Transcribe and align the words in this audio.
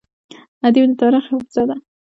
ادب 0.67 0.83
د 0.89 0.91
تاریخ 1.01 1.23
حافظه 1.31 1.63
ده. 1.69 1.75